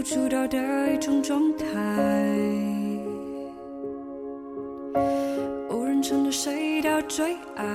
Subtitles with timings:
[0.00, 0.56] 不足道的
[0.94, 1.66] 一种状态，
[5.68, 7.66] 无人承诺谁的最爱，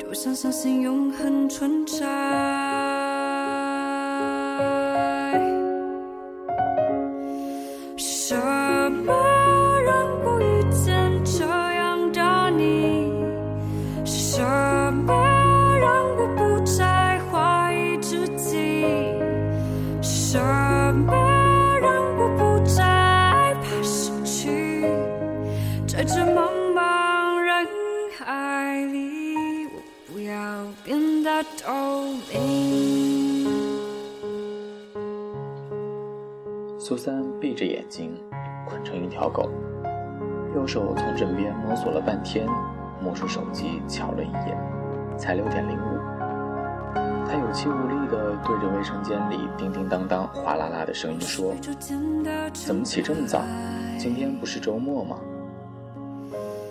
[0.00, 2.93] 多想相信永恒存在。
[31.62, 33.46] 透明。
[36.78, 38.14] 苏三闭着眼睛，
[38.68, 39.48] 捆成一条狗，
[40.54, 42.46] 右手从枕边摸索了半天，
[43.02, 44.58] 摸出手机瞧了一眼，
[45.16, 45.98] 才六点零五。
[47.26, 51.54] 他有气无力地对着卫生间里叮叮当当、哗啦啦的声音说
[52.52, 53.40] ：“怎么起这么早？
[53.98, 55.18] 今天不是周末吗？”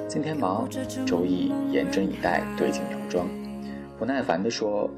[0.08, 0.70] 今天忙，
[1.08, 3.28] 周易严阵以待，对镜描妆，
[4.04, 4.90] 不耐烦地说。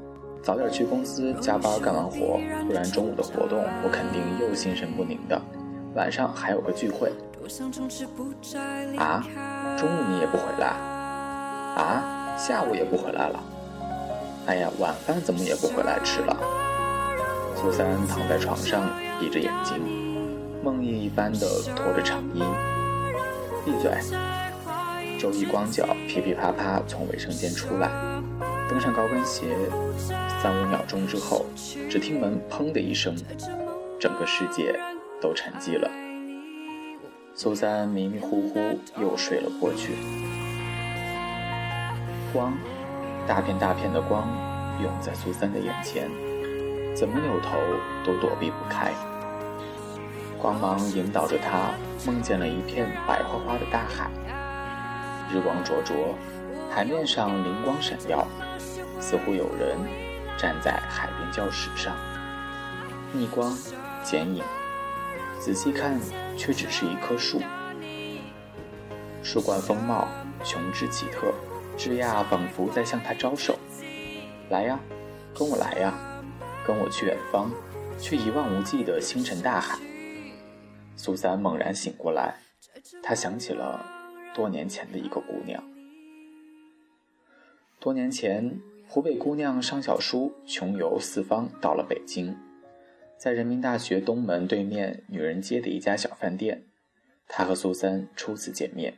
[0.42, 5.40] 早点去公司加班干完活，不然中午的活动我肯定又心神不宁的。
[5.94, 7.12] 晚上还有个聚会。
[8.98, 9.24] 啊，
[9.76, 10.66] 中午你也不回来？
[10.66, 13.42] 啊，下午也不回来了？
[14.46, 16.36] 哎呀，晚饭怎么也不回来吃了？
[17.56, 18.82] 苏三躺在床上，
[19.20, 19.80] 闭着眼睛，
[20.64, 22.42] 梦呓一般的拖着长衣。
[23.64, 23.92] 闭嘴！
[25.18, 27.90] 周一光脚噼噼啪啪从卫生间出来。
[28.76, 29.56] 登上高跟鞋，
[30.42, 31.46] 三五秒钟之后，
[31.88, 33.16] 只听门“砰”的一声，
[33.98, 34.78] 整个世界
[35.18, 35.90] 都沉寂了。
[37.34, 39.94] 苏三迷迷糊糊又睡了过去。
[42.34, 42.52] 光，
[43.26, 44.28] 大片大片的光
[44.82, 46.10] 涌在苏三的眼前，
[46.94, 47.56] 怎么扭头
[48.04, 48.92] 都躲避不开。
[50.36, 51.70] 光芒引导着他，
[52.06, 54.10] 梦见了一片白花花的大海，
[55.32, 56.14] 日光灼灼，
[56.70, 58.22] 海面上灵光闪耀。
[59.00, 59.78] 似乎有人
[60.38, 61.96] 站在海边礁石上，
[63.12, 63.56] 逆光、
[64.02, 64.42] 剪影，
[65.38, 65.98] 仔细看
[66.36, 67.40] 却只是一棵树。
[69.22, 70.08] 树冠风貌，
[70.44, 71.32] 雄姿奇特，
[71.76, 73.58] 枝桠仿佛在向他招手
[74.50, 74.78] ：“来呀，
[75.34, 75.94] 跟我来呀，
[76.66, 77.50] 跟我去远方，
[77.98, 79.78] 去一望无际的星辰大海。”
[80.96, 82.36] 苏三猛然醒过来，
[83.02, 83.84] 他想起了
[84.34, 85.62] 多年前的一个姑娘。
[87.78, 88.58] 多年前。
[88.88, 92.34] 湖北姑娘商小书穷游四方，到了北京，
[93.18, 96.64] 在人民大学东门对面女人街的一家小饭店，
[97.28, 98.94] 她和苏三初次见面。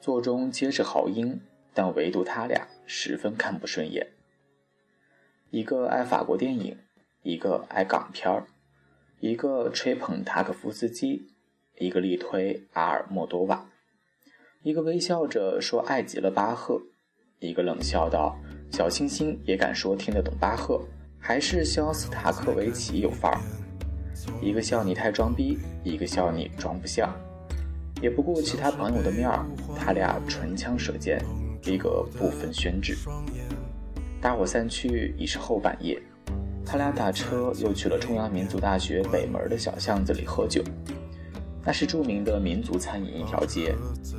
[0.00, 1.40] 座中皆是豪英，
[1.72, 4.12] 但唯独他俩十分看不顺眼。
[5.50, 6.78] 一个爱法国电影，
[7.22, 8.46] 一个爱港片儿，
[9.18, 11.32] 一个吹捧塔可夫斯基，
[11.78, 13.68] 一个力推阿尔莫多瓦，
[14.62, 16.82] 一个微笑着说爱极了巴赫。
[17.42, 18.38] 一个冷笑道
[18.70, 20.80] ：“小清新也敢说听得懂巴赫，
[21.18, 23.40] 还是肖斯塔科维奇有范儿。”
[24.40, 27.12] 一个笑你太装逼，一个笑你装不像，
[28.00, 29.44] 也不顾其他朋友的面儿，
[29.76, 31.20] 他俩唇枪舌剑，
[31.64, 32.94] 一个不分轩轾。
[34.20, 36.00] 大伙散去已是后半夜，
[36.64, 40.62] 他俩打车又去了中央民族大学北门的小巷子里喝酒。
[41.64, 43.74] 那是著名的民族餐饮一条街，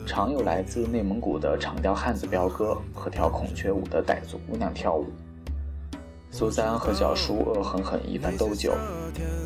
[0.06, 5.08] 常有来自内蒙古的长调汉子彪哥和跳孔雀舞的傣族姑娘跳舞。
[6.32, 8.74] 苏三和小叔恶狠狠一番斗酒，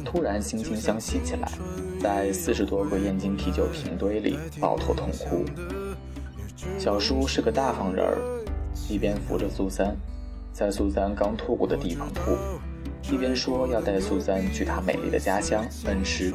[0.06, 1.52] 突然惺惺相惜起来，
[2.00, 5.44] 在四十多个燕京啤酒瓶堆里抱头痛哭。
[6.78, 8.18] 小叔是个大方人儿，
[8.88, 9.98] 一边扶着苏三，
[10.54, 12.38] 在苏三刚吐过的地方吐，
[13.12, 16.32] 一边说要带苏三去他美丽的家乡恩施。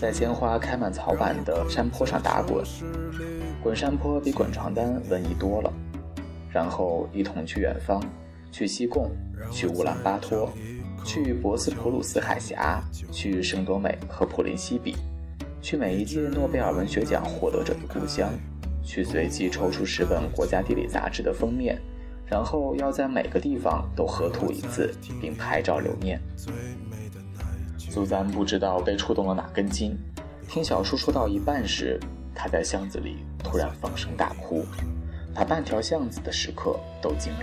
[0.00, 2.64] 在鲜花开满草板的山坡上打滚，
[3.60, 5.72] 滚山坡比滚床单文艺多了。
[6.52, 8.00] 然后一同去远方，
[8.52, 9.10] 去西贡，
[9.50, 10.50] 去乌兰巴托，
[11.04, 12.80] 去博斯普鲁斯海峡，
[13.10, 14.94] 去圣多美和普林西比，
[15.60, 18.30] 去每一届诺贝尔文学奖获得者的故乡，
[18.84, 21.76] 去随机抽出十本国家地理杂志的封面，
[22.24, 26.20] 然后要在每个地方都合图一次，并拍照留念。
[27.98, 29.98] 苏三不知道被触动了哪根筋，
[30.46, 31.98] 听小叔说到一半时，
[32.32, 34.64] 他在巷子里突然放声大哭，
[35.34, 37.40] 把半条巷子的食客都惊了。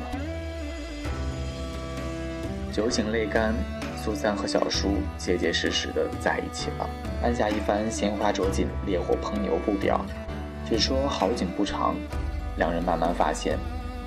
[2.72, 3.54] 酒醒泪干，
[4.02, 6.90] 苏三和小叔结结实实的在一起了。
[7.22, 10.06] 按下一番鲜花着锦、烈火烹牛不表，
[10.70, 11.94] 只说好景不长。
[12.56, 13.60] 两人慢慢发现，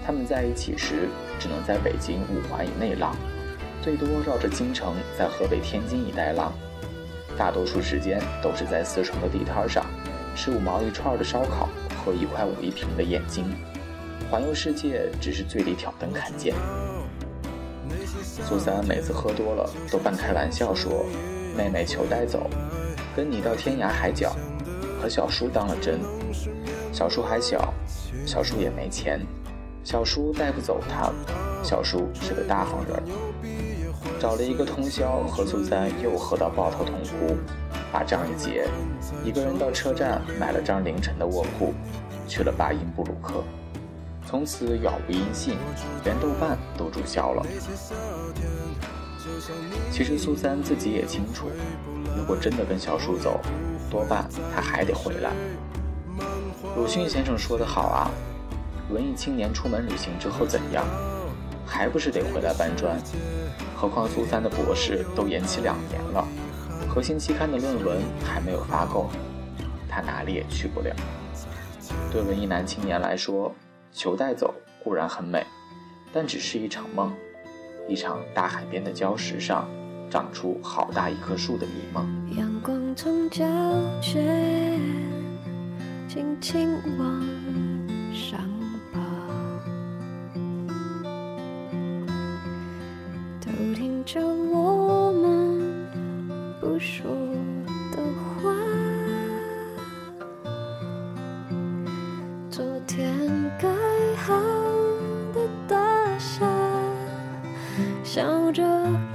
[0.03, 3.15] 他们在一起时只能在北京五环以内浪，
[3.83, 6.53] 最多绕着京城在河北、天津一带浪，
[7.37, 9.85] 大多数时间都是在四川的地摊上，
[10.35, 13.45] 吃五毛一串的烧烤，喝一块五一瓶的燕京。
[14.31, 16.55] 环游世界只是醉里挑灯看剑。
[18.21, 21.07] 苏三每次喝多了，都半开玩笑说
[21.57, 22.51] ：“妹妹求带走，
[23.17, 24.37] 跟你到天涯海角。”
[25.01, 26.01] 和小叔当了真。
[26.93, 27.73] 小叔还小，
[28.27, 29.21] 小叔也没钱，
[29.85, 31.13] 小叔带不走他。
[31.63, 33.03] 小叔是个大方人，
[34.19, 37.37] 找了一个通宵，和苏三又喝到抱头痛哭，
[37.93, 38.67] 把账一结，
[39.25, 41.73] 一个人到车站买了张凌晨的卧铺，
[42.27, 43.45] 去了巴音布鲁克。
[44.27, 45.57] 从此杳无音信，
[46.05, 47.47] 连豆瓣都注销了。
[49.91, 51.47] 其实苏三自己也清楚，
[52.17, 53.41] 如果真的跟小叔走，
[53.89, 55.31] 多半他还得回来。
[56.77, 58.11] 鲁迅先生说得好啊，
[58.91, 60.85] 文艺青年出门旅行之后怎样，
[61.69, 62.99] 还不是得回来搬砖？
[63.77, 66.27] 何况苏三的博士都延期两年了，
[66.89, 69.09] 核心期刊的论文还没有发够，
[69.89, 70.93] 他哪里也去不了。
[72.11, 73.55] 对文艺男青年来说，
[73.93, 75.47] 求带走固然很美，
[76.13, 77.13] 但只是一场梦，
[77.87, 79.69] 一场大海边的礁石上
[80.11, 82.07] 长出好大一棵树的迷梦。
[82.37, 83.45] 阳光从脚
[84.01, 84.81] 尖
[86.09, 87.23] 轻轻往
[88.13, 88.41] 上
[108.03, 108.63] 笑着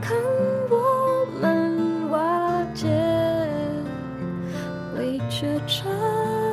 [0.01, 0.15] 看
[0.69, 2.88] 我们瓦解
[4.95, 6.53] 未觉察。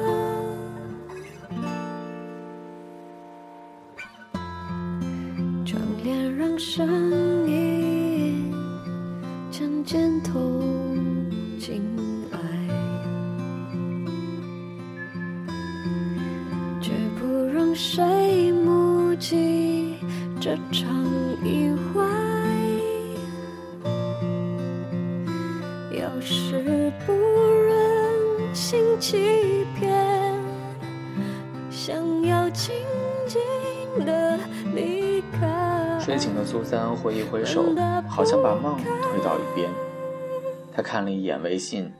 [29.01, 29.91] 欺骗，
[31.71, 32.75] 想要静
[33.27, 34.39] 静的
[34.75, 35.99] 离开。
[35.99, 37.65] 睡醒的苏三挥一挥手，
[38.07, 39.71] 好像把梦推到一边。
[40.71, 41.91] 他看了一眼微信，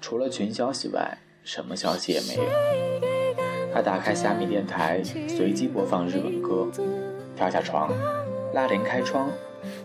[0.00, 2.48] 除了群消息外，什么消息也没有。
[3.74, 6.68] 他打开虾米电台，随机播放日文歌，
[7.34, 7.90] 跳下床，
[8.52, 9.28] 拉帘开窗，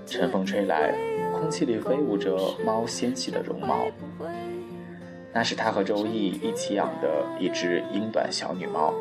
[0.06, 0.94] 晨风吹来，
[1.34, 3.88] 空气里飞舞着猫纤细的绒毛。
[5.34, 8.94] 那是他和周易一起养的一只英短小女猫。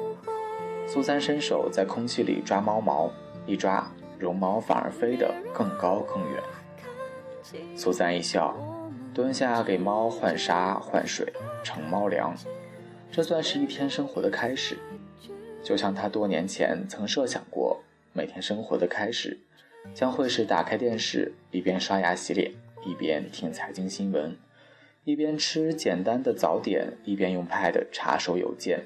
[0.86, 3.10] 苏三伸手在空气里抓猫毛，
[3.46, 6.42] 一抓，绒毛反而飞得更高更远。
[7.76, 8.56] 苏三一笑，
[9.14, 11.32] 蹲下给猫换沙换水，
[11.62, 12.34] 盛猫粮。
[13.10, 14.78] 这算是一天生活的开始，
[15.62, 17.80] 就像他多年前曾设想过，
[18.12, 19.38] 每天生活的开始，
[19.94, 22.52] 将会是打开电视，一边刷牙洗脸，
[22.84, 24.36] 一边听财经新闻，
[25.08, 28.84] 一边吃简单的早点，一边用 Pad 查收邮件，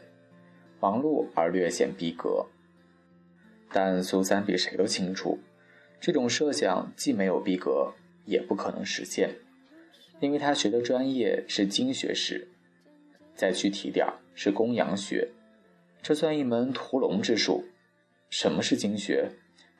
[0.78, 2.46] 忙碌而略显逼格。
[3.72, 5.40] 但苏三比谁都清楚，
[5.98, 9.34] 这种设想既没有逼格，也不可能实现，
[10.20, 12.46] 因为他学的专业是经学史。
[13.34, 15.28] 再具体点儿是公羊学，
[16.04, 17.64] 这算一门屠龙之术。
[18.30, 19.28] 什么是经学？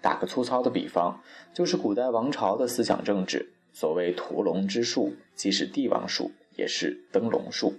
[0.01, 1.23] 打个粗糙的比方，
[1.55, 3.53] 就是古代王朝的思想政治。
[3.73, 7.75] 所谓屠龙之术，既是帝王术，也是灯笼术。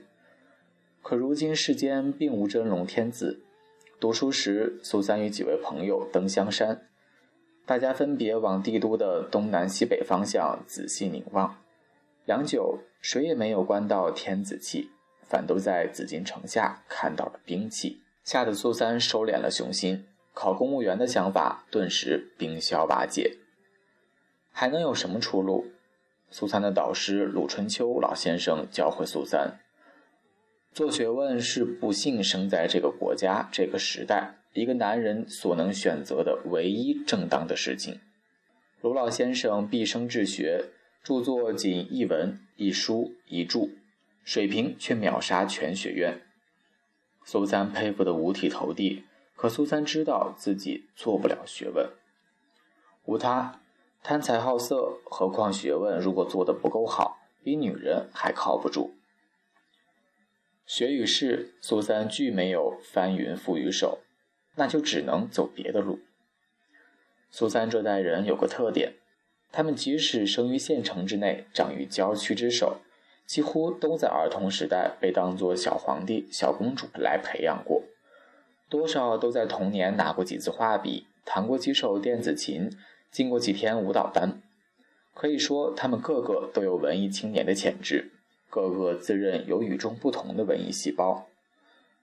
[1.02, 3.42] 可如今世间并无真龙天子。
[4.00, 6.88] 读书时，苏三与几位朋友登香山，
[7.66, 11.58] 大家分别往帝都的东南西北方向仔细凝望，
[12.26, 14.90] 良久，谁也没有观到天子气。
[15.26, 23.38] 反都在紫禁城下看到了兵器，吓得苏三收敛了雄心，考公务员的想法顿时冰消瓦解。
[24.52, 25.66] 还能有什么出路？
[26.34, 29.60] 苏三的导师鲁春秋老先生教会苏三：
[30.74, 38.00] 做学问是不幸生在这个国家、这个时代一个男人所能选择的唯一正当的事情。
[38.82, 40.72] 鲁老先生毕生治学，
[41.04, 43.70] 著作仅一文、一书、一注，
[44.24, 46.20] 水平却秒杀全学院。
[47.24, 49.04] 苏三佩服得五体投地，
[49.36, 51.92] 可苏三知道自己做不了学问。
[53.06, 53.60] 无他，
[54.06, 58.96] 贪财好色，何况学问如果做得不够好，比女人还靠不住。
[60.66, 64.00] 学与事，苏三俱没有翻云覆雨手，
[64.56, 66.00] 那就只能走别的路。
[67.32, 68.96] 苏三这代人有个特点，
[69.54, 72.82] 他们即使生于县城之内，长于郊区之首，
[73.26, 77.82] 几乎都在儿童时代被当作小皇帝、小公主来培养过，
[78.68, 82.70] 多少都在童年拿过几次画笔，弹过几首电子琴。
[83.14, 84.42] 经过几天舞蹈班，
[85.14, 88.12] 可以说他们个个都有文艺青年的潜质，
[88.50, 91.28] 个个自认有与众不同的文艺细胞。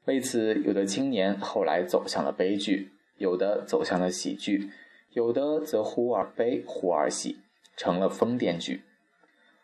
[0.05, 4.71] 为此，有的青年后来走向了悲剧，有的走向了喜剧，
[5.11, 7.41] 有的则忽而悲忽而喜，
[7.77, 8.85] 成了疯癫剧。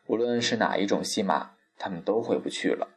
[0.09, 2.88] 无论是哪一种戏码，他们都回不去了。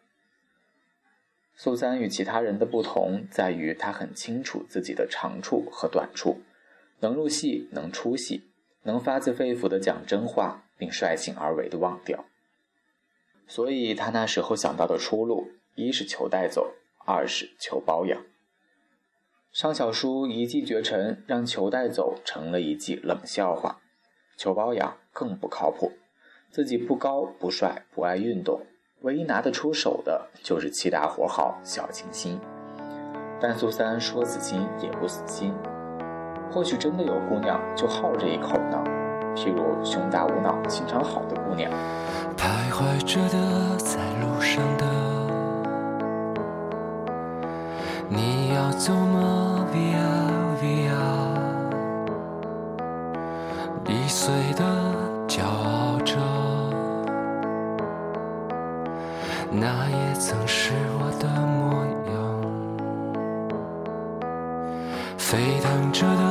[1.55, 6.41] 苏三与其他人的不同在于，他很清楚自己的长处和短处。
[6.99, 8.49] 能入戏，能出戏，
[8.83, 12.25] 能发自肺腑的讲真话，并率性而为的忘掉。
[13.47, 16.73] 所以他那时候想到的出路，一是求带走，
[17.05, 18.21] 二是求包养。
[19.51, 23.81] 商小叔一骑绝尘，让求带走成了一记冷笑话，
[24.37, 25.93] 求包养更不靠谱。
[26.51, 28.65] 自己不高不帅不爱运动，
[29.01, 32.39] 唯一拿得出手的就是七大活好小清新。
[33.41, 35.53] 但苏三说死心也不死心。
[36.51, 38.77] 或许真的有姑娘就好这一口呢，
[39.35, 41.71] 譬如胸大无脑、心肠好的姑娘。
[42.35, 44.85] 徘徊着的，在路上的，
[48.07, 50.09] 你要走吗？Via
[50.59, 50.89] Via，
[53.85, 54.63] 易碎的，
[55.27, 56.17] 骄傲着，
[59.51, 62.17] 那也曾是我的模样，
[65.17, 66.28] 沸腾着的。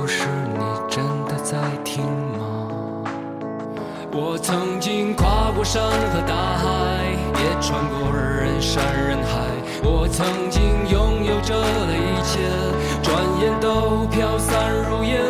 [0.00, 2.02] 不是你真的在听
[2.38, 2.72] 吗？
[4.10, 7.04] 我曾经跨过山和大海，
[7.34, 9.36] 也穿过人山人海。
[9.82, 12.40] 我曾经拥有着的一切，
[13.02, 15.20] 转眼都飘散如烟。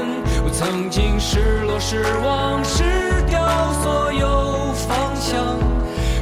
[0.44, 2.84] 我曾经失落失望失
[3.26, 3.40] 掉
[3.82, 5.58] 所有方向，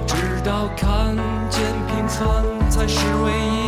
[0.07, 1.15] 直到看
[1.51, 3.68] 见平凡才是唯一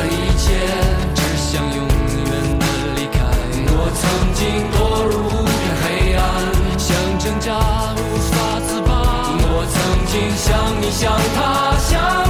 [10.41, 12.20] 想你想他想